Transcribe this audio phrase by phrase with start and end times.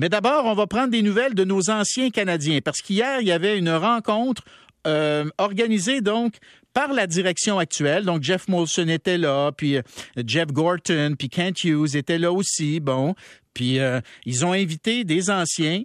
[0.00, 3.32] Mais d'abord, on va prendre des nouvelles de nos anciens Canadiens, parce qu'hier, il y
[3.32, 4.44] avait une rencontre
[4.86, 6.36] euh, organisée donc
[6.72, 8.06] par la direction actuelle.
[8.06, 9.82] Donc, Jeff Molson était là, puis euh,
[10.26, 12.80] Jeff Gorton, puis Kent Hughes était là aussi.
[12.80, 13.14] Bon,
[13.52, 15.82] puis euh, ils ont invité des anciens.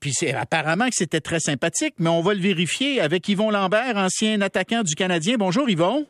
[0.00, 3.96] Puis c'est apparemment que c'était très sympathique, mais on va le vérifier avec Yvon Lambert,
[3.96, 5.36] ancien attaquant du Canadien.
[5.38, 6.06] Bonjour Yvon.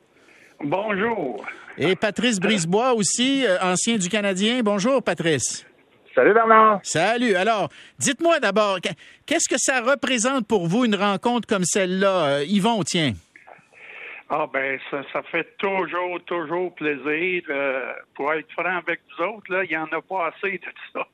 [0.64, 1.46] Bonjour.
[1.78, 4.62] Et Patrice Brisebois aussi, ancien du Canadien.
[4.64, 5.64] Bonjour Patrice.
[6.16, 6.80] Salut Bernard.
[6.82, 7.34] Salut.
[7.34, 7.68] Alors,
[7.98, 8.78] dites-moi d'abord,
[9.26, 12.42] qu'est-ce que ça représente pour vous une rencontre comme celle-là?
[12.44, 13.12] Yvon, tiens.
[14.30, 17.42] Ah ben ça, ça fait toujours, toujours plaisir.
[17.50, 20.64] Euh, pour être franc avec vous autres, là, il n'y en a pas assez de
[20.94, 21.06] ça.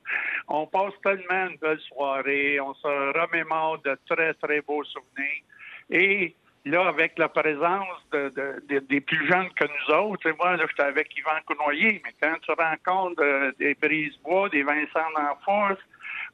[0.47, 5.43] On passe tellement une belle soirée, on se remémore de très, très beaux souvenirs.
[5.91, 10.83] Et là, avec la présence de, des plus jeunes que nous autres, moi, là, j'étais
[10.83, 15.79] avec Yvan Cournoyer, mais quand tu rencontres euh, des Brisebois, des Vincent d'Enfance,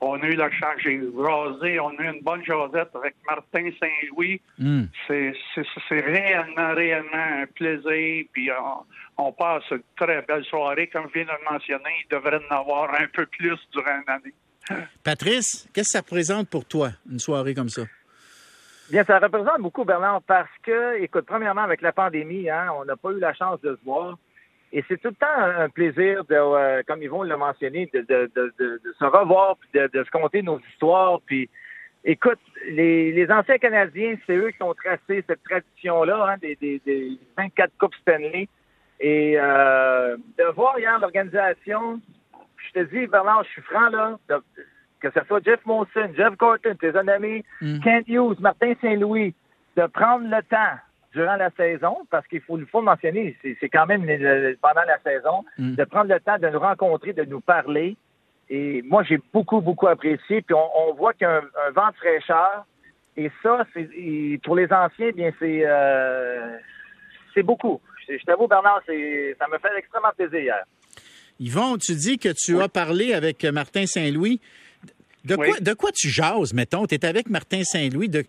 [0.00, 3.68] on a eu la chance, j'ai rasé, on a eu une bonne jasette avec Martin
[3.80, 4.40] Saint-Louis.
[4.58, 4.84] Hmm.
[5.08, 5.34] C'est
[5.90, 8.24] réellement, réellement un plaisir.
[8.32, 8.48] Puis
[9.16, 10.86] on, passe une très belle soirée.
[10.86, 14.34] Comme je viens de le mentionner, il devrait en avoir un peu plus durant l'année.
[15.02, 17.82] Patrice, qu'est-ce que ça représente pour toi, une soirée comme ça?
[18.90, 22.96] Bien, ça représente beaucoup, Bernard, parce que, écoute, premièrement, avec la pandémie, hein, on n'a
[22.96, 24.16] pas eu la chance de se voir.
[24.72, 28.30] Et c'est tout le temps un plaisir, de, euh, comme Yvon l'a mentionné, de, de,
[28.34, 31.20] de, de, se revoir, puis de, se compter nos histoires.
[31.26, 31.50] Puis,
[32.04, 36.80] écoute, les, les anciens Canadiens, c'est eux qui ont tracé cette tradition-là, hein, des, des,
[36.86, 38.48] des 24 Coupes Stanley.
[39.00, 42.00] Et euh, de voir hier l'organisation,
[42.56, 44.18] je te dis, Bernard, je suis franc, là,
[45.00, 47.80] que ce soit Jeff Monson, Jeff Gorton, tes amis, mm.
[47.80, 49.34] Kent Hughes, Martin Saint-Louis,
[49.76, 50.78] de prendre le temps
[51.14, 54.04] durant la saison, parce qu'il faut, faut mentionner, c'est quand même
[54.60, 55.74] pendant la saison, mm.
[55.74, 57.96] de prendre le temps de nous rencontrer, de nous parler.
[58.50, 60.42] Et moi, j'ai beaucoup, beaucoup apprécié.
[60.42, 62.64] Puis on, voit qu'il y a un, vent de fraîcheur.
[63.16, 63.88] Et ça, c'est
[64.44, 66.56] pour les anciens, bien c'est euh,
[67.34, 67.80] c'est beaucoup.
[68.08, 68.92] Je, t'avoue, Bernard, ça
[69.52, 70.64] me fait extrêmement plaisir hier.
[71.40, 74.40] Yvon, tu dis que tu as parlé avec Martin Saint-Louis.
[75.28, 76.86] De, quoi, de quoi tu jases, mettons?
[76.86, 78.08] Tu es avec Martin Saint-Louis.
[78.08, 78.24] De,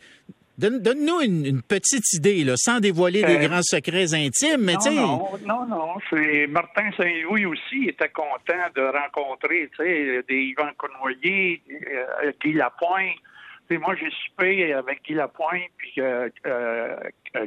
[0.60, 5.66] Donne-nous une, petite idée, là, sans dévoiler des euh, grands secrets intimes, mais Non, non,
[5.66, 5.94] non.
[6.09, 12.54] C'est Martin Saint-Louis aussi était content de rencontrer, tu sais, des Yvan Cournoyer, euh, Guy
[12.54, 13.16] Lapointe.
[13.72, 16.98] moi, j'ai soupé avec Guy Lapointe, puis euh, euh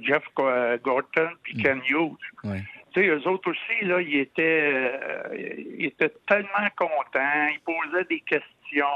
[0.01, 1.63] Jeff Gorton, puis mm.
[1.63, 2.17] Ken Hughes.
[2.95, 4.93] Tu sais, eux autres aussi, là, ils étaient,
[5.79, 8.87] ils étaient tellement contents, ils posaient des questions.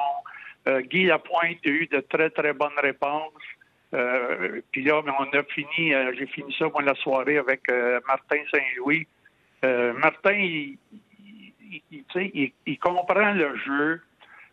[0.67, 3.33] Guy Lapointe a eu de très, très bonnes réponses.
[3.95, 8.01] Euh, puis là, on a fini, euh, j'ai fini ça, moi, la soirée avec euh,
[8.07, 9.07] Martin Saint-Louis.
[9.63, 10.79] Martin, il,
[11.91, 14.01] il, il, comprend le jeu,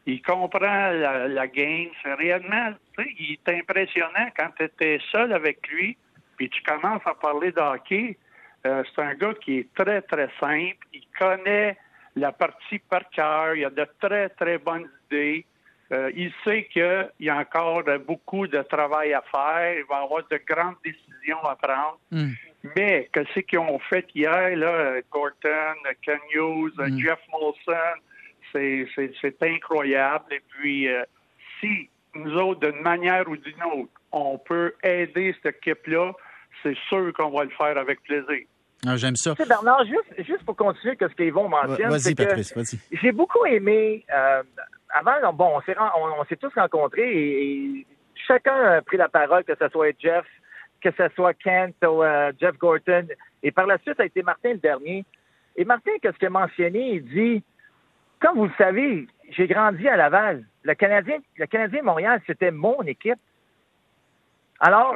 [0.07, 1.89] il comprend la, game.
[2.01, 5.95] C'est réellement, il est impressionnant quand tu étais seul avec lui,
[6.35, 8.17] puis tu commences à parler d'hockey.
[8.63, 10.87] c'est un gars qui est très, très simple.
[10.93, 11.77] Il connaît
[12.15, 13.53] la partie par cœur.
[13.53, 15.45] Il a de très, très bonnes idées.
[15.93, 19.75] Euh, il sait qu'il y a encore beaucoup de travail à faire.
[19.77, 21.99] Il va y avoir de grandes décisions à prendre.
[22.11, 22.31] Hmm.
[22.75, 26.97] Mais que ce qu'ils ont fait hier, là, Gorton, Ken Hughes, hmm.
[26.97, 27.99] Jeff Molson,
[28.51, 30.25] c'est incroyable.
[30.31, 31.03] Et puis, euh,
[31.59, 36.13] si nous autres, d'une manière ou d'une autre, on peut aider cette équipe-là,
[36.61, 38.45] c'est sûr qu'on va le faire avec plaisir.
[38.85, 39.33] Ah, J'aime ça.
[39.47, 41.89] Bernard, juste, juste pour continuer ce qu'Yvon mentionne.
[41.89, 42.79] Vas-y, Patrice, vas-y.
[43.01, 44.43] J'ai beaucoup aimé euh,
[44.93, 47.87] avant, bon, on s'est tous rencontrés et,
[48.27, 50.25] chacun a pris la parole, que ce soit Jeff,
[50.81, 53.07] que ce soit Kent ou euh, Jeff Gorton.
[53.41, 55.03] Et par la suite, ça a été Martin le dernier.
[55.55, 56.95] Et Martin, qu'est-ce qu'il a mentionné?
[56.95, 57.43] Il dit,
[58.21, 60.45] comme vous le savez, j'ai grandi à Laval.
[60.63, 63.19] Le Canadien, le Canadien Montréal, c'était mon équipe.
[64.65, 64.95] Alors,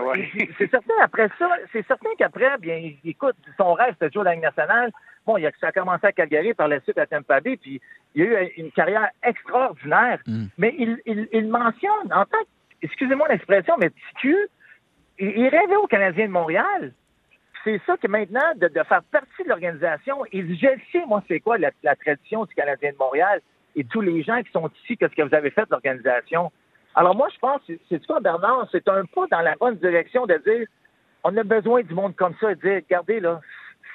[0.57, 4.23] c'est certain, après ça, c'est certain qu'après, bien, écoute, son rêve, c'était de jouer à
[4.23, 4.91] la Ligue nationale.
[5.25, 7.81] Bon, il a, ça a commencé à Calgary, par la suite à Tampa Bay, puis
[8.15, 10.19] il a eu une carrière extraordinaire.
[10.25, 10.45] Mm.
[10.57, 12.37] Mais il, il, mentionne, en tant
[12.81, 14.37] excusez-moi l'expression, mais TQ,
[15.19, 16.93] il, rêvait au Canadien de Montréal.
[17.65, 21.41] C'est ça que maintenant, de, faire partie de l'organisation, il dit, je sais, moi, c'est
[21.41, 23.41] quoi la, tradition du Canadien de Montréal
[23.75, 26.53] et tous les gens qui sont ici, qu'est-ce que vous avez fait de l'organisation?
[26.97, 30.33] Alors moi, je pense, c'est quoi, Bernard, c'est un pas dans la bonne direction de
[30.43, 30.67] dire,
[31.23, 33.39] on a besoin du monde comme ça de dire, regardez, là,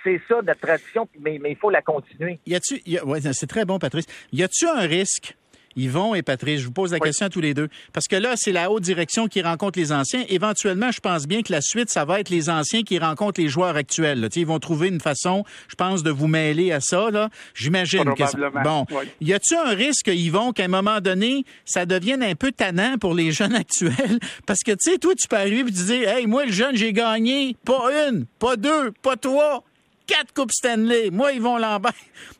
[0.04, 2.38] c'est ça notre tradition, mais, il faut la continuer.
[2.46, 4.06] Y a-tu, ouais, c'est très bon, Patrice.
[4.32, 5.36] Y a-tu un risque
[5.76, 7.68] Yvon et Patrice, je vous pose la question à tous les deux.
[7.92, 10.24] Parce que là, c'est la haute direction qui rencontre les anciens.
[10.28, 13.48] Éventuellement, je pense bien que la suite, ça va être les anciens qui rencontrent les
[13.48, 14.28] joueurs actuels.
[14.34, 17.08] Ils vont trouver une façon, je pense, de vous mêler à ça.
[17.54, 18.62] J'imagine que...
[18.62, 18.86] Bon,
[19.20, 23.14] y a-t-il un risque, Yvon, qu'à un moment donné, ça devienne un peu tannant pour
[23.14, 24.18] les jeunes actuels?
[24.46, 26.76] Parce que, tu sais, toi, tu peux arriver et tu dis, hey, moi, le jeune,
[26.76, 29.64] j'ai gagné pas une, pas deux, pas trois,
[30.06, 31.10] quatre Coupes Stanley.
[31.10, 31.92] Moi, Yvon Lambert.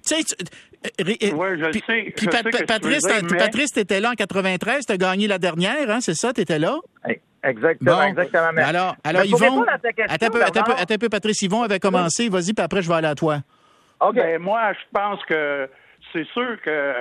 [0.06, 0.24] Tu sais,
[1.04, 2.12] oui, je sais.
[2.16, 3.02] Puis Patrice,
[3.38, 6.78] Patrice, t'étais là en 93, t'as gagné la dernière, hein, c'est ça, t'étais là?
[7.44, 8.52] Exactement, exactement.
[8.56, 12.64] alors, alors Yvon, attends un, peu, attends un peu, Patrice, Yvon avait commencé, vas-y, puis
[12.64, 13.38] après, je vais aller à toi.
[14.00, 14.14] OK.
[14.14, 15.68] Ben, moi, je pense que
[16.12, 16.94] c'est sûr que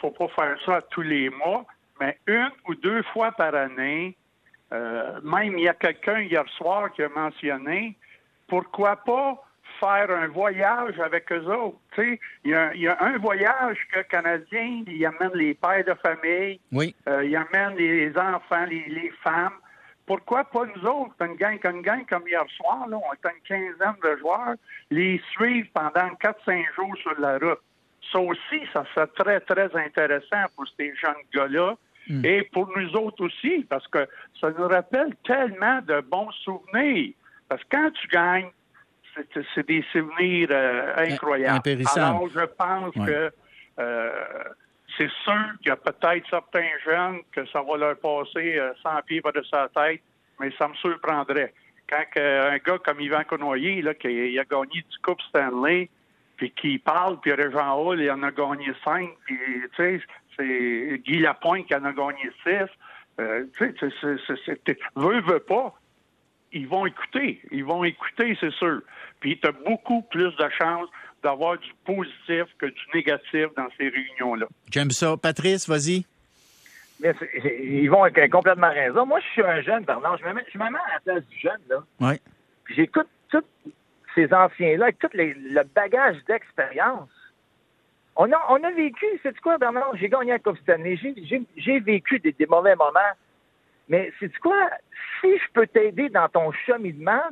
[0.00, 1.64] faut pas faire ça tous les mois,
[2.00, 4.16] mais une ou deux fois par année,
[4.72, 7.96] euh, même il y a quelqu'un hier soir qui a mentionné,
[8.48, 9.42] pourquoi pas
[9.82, 11.76] faire un voyage avec eux autres.
[11.98, 16.60] Il y, a, y a un voyage que Canadiens, ils amènent les pères de famille,
[16.70, 16.94] oui.
[17.08, 19.54] euh, ils amènent les enfants, les, femmes.
[20.06, 23.42] Pourquoi pas nous autres, une gang, une gang comme hier soir, là, on était une
[23.42, 24.54] quinzaine de joueurs,
[24.90, 27.60] les suivre pendant 4-5 jours sur la route.
[28.12, 31.74] Ça aussi, ça serait très, très intéressant pour ces jeunes gars-là.
[32.08, 32.24] Hmm.
[32.24, 34.08] Et pour nous autres aussi, parce que
[34.40, 37.12] ça nous rappelle tellement de bons souvenirs.
[37.48, 38.50] Parce que quand tu gagnes,
[39.54, 41.60] c'est des souvenirs euh, incroyables.
[41.94, 43.30] Alors, je pense que
[43.78, 44.10] euh,
[44.96, 49.00] c'est sûr qu'il y a peut-être certains jeunes que ça va leur passer euh, sans
[49.02, 50.02] pieds par de sa tête,
[50.40, 51.52] mais ça me surprendrait.
[51.88, 55.90] Quand un gars comme Yvan Conoyer, là, qui a gagné du Coupe Stanley,
[56.36, 59.38] puis qui parle, puis Régent Hall, il en a gagné cinq, puis
[59.76, 60.00] tu sais,
[60.36, 62.70] c'est Guy Lapointe qui en a gagné six.
[63.58, 64.18] tu sais,
[64.66, 65.74] c'est, veut, veut pas
[66.52, 67.40] ils vont écouter.
[67.50, 68.80] Ils vont écouter, c'est sûr.
[69.20, 70.88] Puis tu as beaucoup plus de chances
[71.22, 74.46] d'avoir du positif que du négatif dans ces réunions-là.
[74.70, 75.16] J'aime ça.
[75.16, 76.04] Patrice, vas-y.
[77.02, 79.06] Ils vont avoir complètement raison.
[79.06, 80.18] Moi, je suis un jeune, Bernard.
[80.18, 81.76] Je me mets, je à la place du jeune, là.
[82.00, 82.14] Oui.
[82.64, 83.44] Puis j'écoute tous
[84.14, 87.08] ces anciens-là, avec tout le bagage d'expérience.
[88.14, 89.96] On a, on a vécu, c'est quoi, Bernard?
[89.96, 90.98] J'ai gagné un Coupe Stanley.
[91.56, 93.00] J'ai vécu des, des mauvais moments.
[93.88, 94.70] Mais c'est quoi?
[95.20, 97.22] Si je peux t'aider dans ton cheminement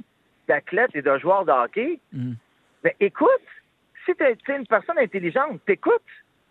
[0.48, 2.32] d'athlète et de joueur de hockey, mm.
[2.82, 3.28] ben, écoute,
[4.04, 6.02] si tu es une personne intelligente, t'écoutes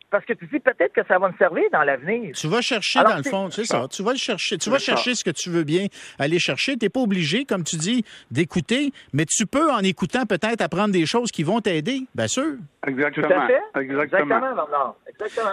[0.09, 2.33] parce que tu dis peut-être que ça va me servir dans l'avenir.
[2.35, 3.87] Tu vas chercher dans le fond, c'est ça.
[3.89, 4.57] Tu vas le chercher.
[4.57, 6.77] Tu vas chercher ce que tu veux bien aller chercher.
[6.77, 10.91] Tu n'es pas obligé, comme tu dis, d'écouter, mais tu peux, en écoutant, peut-être apprendre
[10.91, 12.55] des choses qui vont t'aider, bien sûr.
[12.87, 13.47] Exactement.
[13.75, 14.39] Exactement.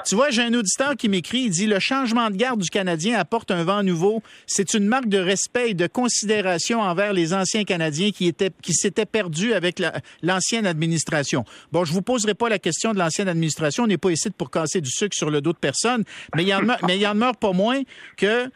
[0.07, 3.19] Tu vois, j'ai un auditeur qui m'écrit, il dit le changement de garde du Canadien
[3.19, 4.23] apporte un vent nouveau.
[4.47, 8.75] C'est une marque de respect et de considération envers les anciens Canadiens qui étaient qui
[8.75, 9.83] s'étaient perdus avec
[10.23, 11.45] l'ancienne administration.
[11.73, 13.85] Bon, je vous poserai pas la question de l'ancienne administration.
[13.85, 16.05] On n'est pas ici pour casser du sucre sur le dos de personne,
[16.35, 17.83] mais il y en mais il en meurt pas moins
[18.17, 18.51] que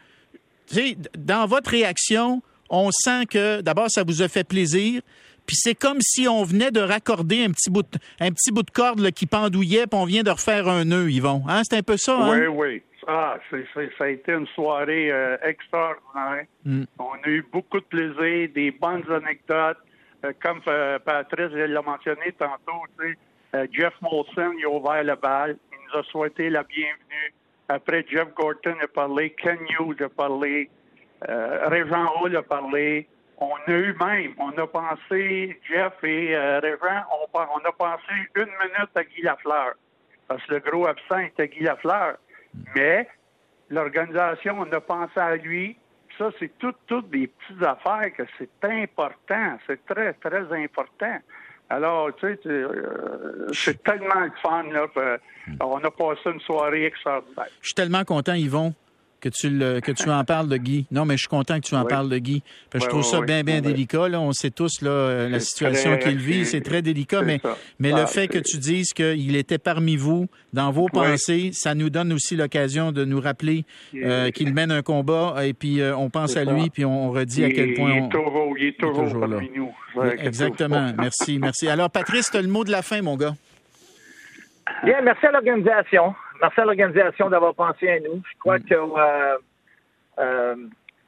[1.17, 5.01] dans votre réaction, on sent que d'abord ça vous a fait plaisir.
[5.47, 8.63] Puis c'est comme si on venait de raccorder un petit bout de, un petit bout
[8.63, 11.43] de corde qui pendouillait, puis on vient de refaire un nœud, Yvon.
[11.47, 11.63] Hein?
[11.63, 12.39] C'est un peu ça, hein?
[12.39, 12.83] Oui, oui.
[13.07, 16.45] Ah, ça a été une soirée euh, extraordinaire.
[16.63, 16.83] Mm.
[16.99, 19.79] On a eu beaucoup de plaisir, des bonnes anecdotes.
[20.23, 22.85] Euh, comme euh, Patrice l'a mentionné tantôt,
[23.73, 25.57] Jeff Molson, il a ouvert la balle.
[25.93, 27.33] A souhaité la bienvenue.
[27.67, 30.69] Après, Jeff Gorton a parlé, Ken Hughes a parlé,
[31.21, 33.07] Régent Hall a parlé
[33.41, 37.03] on a eu même, on a pensé, Jeff et euh, Régent,
[37.33, 39.73] on, a pensé une minute à Guy Lafleur.
[40.27, 42.17] Parce que le gros absent était Guy Lafleur.
[42.75, 43.07] Mais
[43.69, 45.75] l'organisation, on a pensé à lui.
[46.19, 49.57] Ça, c'est toutes des petites affaires que c'est important.
[49.65, 51.17] C'est très, très important.
[51.71, 54.63] Alors, tu sais, euh, c'est tellement le fun.
[54.63, 54.87] Là,
[55.61, 57.45] on a passé une soirée extraordinaire.
[57.61, 58.73] Je suis tellement content, Yvon,
[59.21, 60.87] que tu, le, que tu en parles de Guy.
[60.91, 62.43] Non, mais je suis content que tu en parles de Guy.
[62.73, 64.09] je trouve ça bien, bien délicat.
[64.09, 64.19] Là.
[64.19, 66.45] On sait tous là, la situation qu'il vit.
[66.45, 67.21] C'est très délicat.
[67.21, 67.39] Mais,
[67.79, 71.75] mais le ah, fait que tu dises qu'il était parmi vous, dans vos pensées, ça
[71.75, 73.63] nous donne aussi l'occasion de nous rappeler
[73.95, 75.35] euh, qu'il mène un combat.
[75.45, 77.91] Et puis, euh, on pense à lui, puis on, redit à quel point...
[77.91, 79.39] Il est toujours, il est toujours, là.
[79.55, 79.71] nous.
[80.17, 80.93] Exactement.
[80.97, 81.67] Merci, merci.
[81.67, 83.33] Alors, Patrice, tu as le mot de la fin, mon gars.
[84.83, 86.15] Bien, merci à l'organisation.
[86.41, 88.21] Merci à l'organisation d'avoir pensé à nous.
[88.33, 88.63] Je crois mm.
[88.63, 89.37] que euh,
[90.19, 90.55] euh,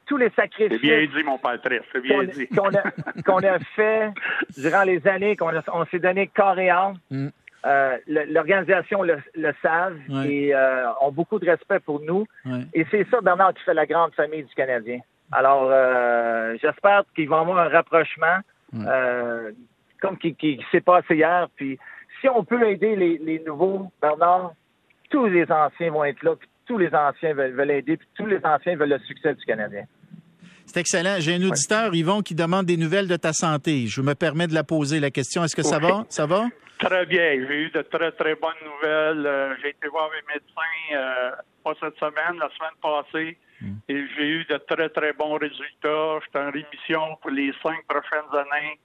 [0.06, 0.80] tous les sacrifices.
[0.80, 1.82] C'est bien dit, mon Patrice.
[1.92, 2.48] C'est bien dit.
[2.48, 4.12] Qu'on a, fait
[4.58, 6.98] durant les années, qu'on on s'est donné corps et âme.
[7.10, 7.28] Mm.
[7.66, 10.54] Euh, l'organisation le, le savent et
[11.02, 12.26] ont beaucoup de respect pour nous.
[12.74, 15.00] Et c'est ça, Bernard, qui fait la grande famille du Canadien.
[15.32, 15.72] Alors,
[16.62, 18.40] j'espère qu'ils vont avoir un rapprochement,
[20.02, 21.48] comme qui, qui, s'est passé hier.
[21.56, 21.80] Puis,
[22.20, 24.52] si on peut aider les, les nouveaux, Bernard,
[25.14, 26.34] tous les anciens vont être là.
[26.66, 29.84] tous les anciens veulent, veulent aider, puis tous les anciens veulent le succès du Canadien.
[30.66, 31.18] C'est excellent.
[31.20, 33.86] J'ai un auditeur, Yvon, qui demande des nouvelles de ta santé.
[33.86, 35.44] Je me permets de la poser, la question.
[35.44, 36.06] Est-ce que ça va?
[36.10, 36.48] Ça va?
[36.80, 37.46] Très bien.
[37.48, 39.26] J'ai eu de très, très bonnes nouvelles.
[39.26, 41.32] Euh, j'ai été voir mes médecins, euh,
[41.64, 43.38] pas cette semaine, la semaine passée.
[43.62, 43.76] Hmm.
[43.88, 46.20] Et j'ai eu de très, très bons résultats.
[46.26, 48.80] J'étais en rémission pour les cinq prochaines années.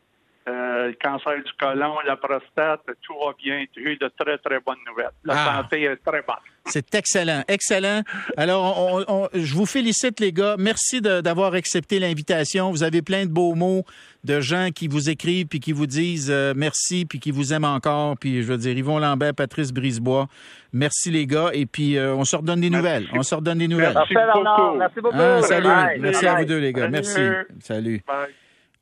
[0.89, 3.67] Le cancer du côlon, la prostate, tout va bien.
[3.77, 5.11] J'ai eu de très, très bonnes nouvelles.
[5.23, 5.57] La ah.
[5.57, 6.37] santé est très bonne.
[6.65, 8.03] C'est excellent, excellent.
[8.39, 10.57] Alors, je vous félicite, les gars.
[10.59, 12.71] Merci d'avoir accepté l'invitation.
[12.71, 13.85] Vous avez plein de beaux mots
[14.25, 17.65] de gens qui vous écrivent puis qui vous disent euh, merci puis qui vous aiment
[17.65, 18.17] encore.
[18.17, 20.27] Puis, je veux dire, Yvon Lambert, Patrice Brisebois,
[20.73, 21.51] merci, les gars.
[21.53, 23.09] Et puis, euh, on se redonne des nouvelles.
[23.13, 23.95] On se redonne des nouvelles.
[23.95, 24.77] Merci beaucoup.
[24.79, 25.17] Merci beaucoup.
[25.19, 26.01] Ah, salut.
[26.01, 26.89] Merci à vous deux, les gars.
[26.89, 27.21] Merci.
[27.61, 28.03] Salut.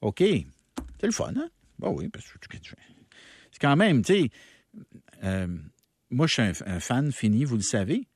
[0.01, 0.23] OK.
[0.99, 1.49] C'est le fun, hein?
[1.79, 2.39] Bah oui, parce que
[3.53, 4.31] c'est quand même, tu sais,
[5.25, 5.47] euh,
[6.11, 8.07] moi, je suis un, fan fini, vous le savez.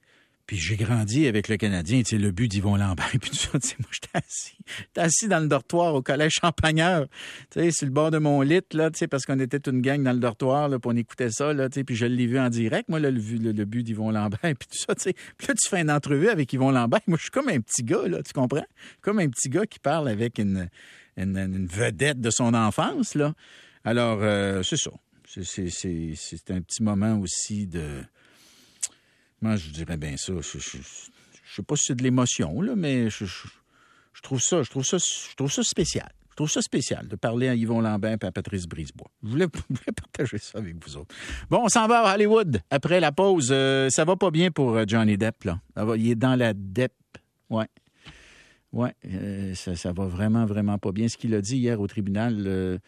[0.46, 3.58] Puis j'ai grandi avec le Canadien, tu le but d'Yvon Lambert, puis tout ça.
[3.60, 4.58] Tu sais, moi, j'étais assis,
[4.96, 7.06] assis dans le dortoir au collège Champagneur,
[7.50, 10.02] tu sais, sur le bord de mon lit, là, tu parce qu'on était une gang
[10.02, 12.48] dans le dortoir, là, puis on écoutait ça, là, tu puis je l'ai vu en
[12.48, 15.12] direct, moi, là, le, le, but d'Yvon Lambert, puis tout ça, tu sais.
[15.38, 17.00] Puis là, tu fais une entrevue avec Yvon Lambert.
[17.06, 18.66] Moi, je suis comme un petit gars, là, tu comprends?
[19.02, 20.68] Comme un petit gars qui parle avec une,
[21.22, 23.34] une, vedette de son enfance, là.
[23.84, 24.90] Alors, euh, c'est ça.
[25.26, 28.02] C'est un petit moment aussi de.
[29.40, 30.32] Moi, je dirais bien ça.
[30.40, 30.82] Je, ne
[31.56, 33.24] sais pas si c'est de l'émotion, là, mais je,
[34.22, 36.10] trouve ça, je trouve ça, je spécial.
[36.30, 39.10] Je trouve ça spécial de parler à Yvon Lambin et à Patrice Brisebois.
[39.22, 41.14] Je voulais, partager ça avec vous autres.
[41.50, 42.60] Bon, on s'en va à Hollywood.
[42.70, 45.60] Après la pause, euh, ça va pas bien pour euh, Johnny Depp, là.
[45.96, 46.94] il est dans la Depp.
[47.50, 47.66] Ouais.
[48.72, 51.08] Oui, euh, ça, va vraiment, vraiment pas bien.
[51.08, 52.78] Ce qu'il a dit hier au tribunal, euh,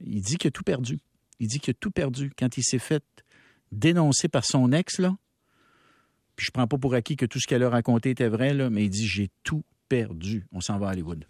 [0.00, 0.98] il dit qu'il a tout perdu.
[1.40, 2.30] Il dit qu'il a tout perdu.
[2.38, 3.04] Quand il s'est fait
[3.72, 5.16] dénoncer par son ex, là,
[6.36, 8.70] puis je prends pas pour acquis que tout ce qu'elle a raconté était vrai, là,
[8.70, 10.46] mais il dit j'ai tout perdu.
[10.52, 11.24] On s'en va à Hollywood.